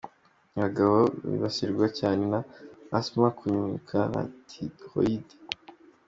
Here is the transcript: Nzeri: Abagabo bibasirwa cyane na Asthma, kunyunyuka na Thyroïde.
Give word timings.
Nzeri: 0.43 0.53
Abagabo 0.59 0.97
bibasirwa 1.29 1.85
cyane 1.99 2.23
na 2.31 2.39
Asthma, 2.97 3.27
kunyunyuka 3.37 3.97
na 4.13 4.21
Thyroïde. 4.47 5.35